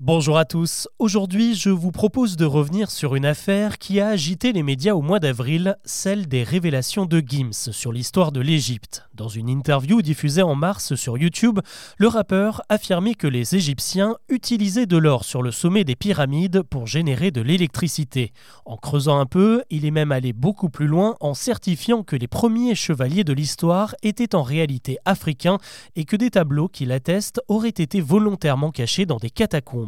[0.00, 4.52] Bonjour à tous, aujourd'hui je vous propose de revenir sur une affaire qui a agité
[4.52, 9.08] les médias au mois d'avril, celle des révélations de Gims sur l'histoire de l'Égypte.
[9.14, 11.58] Dans une interview diffusée en mars sur YouTube,
[11.96, 16.86] le rappeur affirmait que les Égyptiens utilisaient de l'or sur le sommet des pyramides pour
[16.86, 18.32] générer de l'électricité.
[18.66, 22.28] En creusant un peu, il est même allé beaucoup plus loin en certifiant que les
[22.28, 25.58] premiers chevaliers de l'histoire étaient en réalité africains
[25.96, 29.87] et que des tableaux qui l'attestent auraient été volontairement cachés dans des catacombes.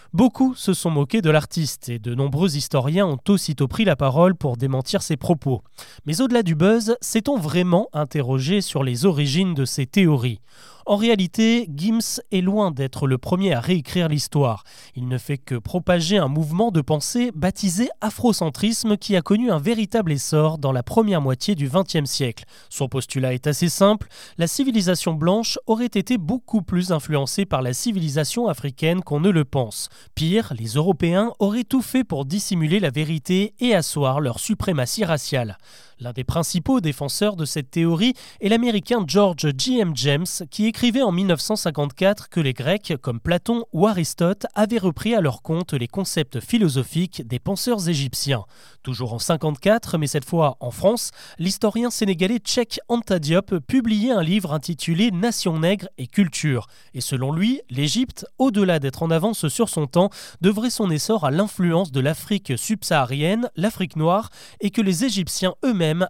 [0.13, 4.35] Beaucoup se sont moqués de l'artiste et de nombreux historiens ont aussitôt pris la parole
[4.35, 5.61] pour démentir ses propos.
[6.05, 10.41] Mais au-delà du buzz, s'est-on vraiment interrogé sur les origines de ces théories?
[10.85, 14.63] En réalité, Gims est loin d'être le premier à réécrire l'histoire.
[14.95, 19.59] Il ne fait que propager un mouvement de pensée baptisé afrocentrisme qui a connu un
[19.59, 22.45] véritable essor dans la première moitié du XXe siècle.
[22.69, 27.73] Son postulat est assez simple, la civilisation blanche aurait été beaucoup plus influencée par la
[27.73, 29.87] civilisation africaine qu'on ne le pense.
[30.15, 35.57] Pire, les Européens auraient tout fait pour dissimuler la vérité et asseoir leur suprématie raciale.
[36.01, 39.91] L'un des principaux défenseurs de cette théorie est l'américain George G.M.
[39.93, 45.21] James, qui écrivait en 1954 que les Grecs, comme Platon ou Aristote, avaient repris à
[45.21, 48.45] leur compte les concepts philosophiques des penseurs égyptiens.
[48.81, 54.23] Toujours en 54, mais cette fois en France, l'historien sénégalais Tchèque Anta Diop publiait un
[54.23, 56.65] livre intitulé Nation nègre et culture.
[56.95, 60.09] Et selon lui, l'Égypte, au-delà d'être en avance sur son temps,
[60.41, 65.53] devrait son essor à l'influence de l'Afrique subsaharienne, l'Afrique noire, et que les Égyptiens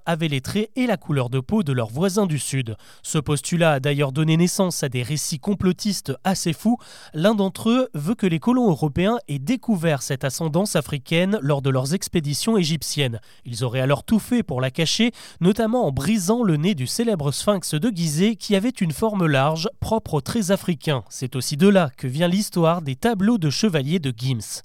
[0.06, 2.76] avaient les traits et la couleur de peau de leurs voisins du Sud.
[3.04, 6.78] Ce postulat a d'ailleurs donné naissance à des récits complotistes assez fous.
[7.14, 11.70] L'un d'entre eux veut que les colons européens aient découvert cette ascendance africaine lors de
[11.70, 13.20] leurs expéditions égyptiennes.
[13.46, 17.32] Ils auraient alors tout fait pour la cacher, notamment en brisant le nez du célèbre
[17.32, 21.04] sphinx de Gizeh qui avait une forme large, propre aux traits africains.
[21.09, 24.62] C'est aussi de là que vient l'histoire des tableaux de chevaliers de Gims.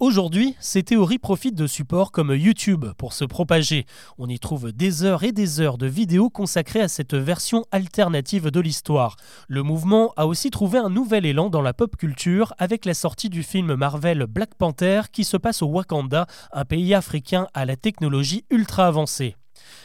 [0.00, 3.86] Aujourd'hui, ces théories profitent de supports comme YouTube pour se propager.
[4.18, 8.50] On y trouve des heures et des heures de vidéos consacrées à cette version alternative
[8.50, 9.14] de l'histoire.
[9.46, 13.30] Le mouvement a aussi trouvé un nouvel élan dans la pop culture avec la sortie
[13.30, 17.76] du film Marvel Black Panther qui se passe au Wakanda, un pays africain à la
[17.76, 19.36] technologie ultra avancée.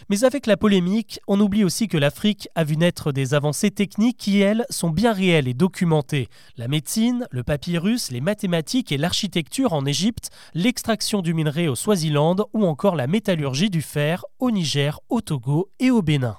[0.10, 4.18] Mais avec la polémique, on oublie aussi que l'Afrique a vu naître des avancées techniques
[4.18, 6.28] qui, elles, sont bien réelles et documentées.
[6.58, 12.38] La médecine, le papyrus, les mathématiques et l'architecture en Égypte, l'extraction du minerai au Swaziland
[12.54, 16.38] ou encore la métallurgie du fer au Niger, au Togo et au Bénin.